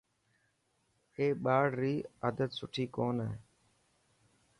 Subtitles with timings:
[1.15, 3.33] اي ٻاڙري عادت سٺي ڪون هي.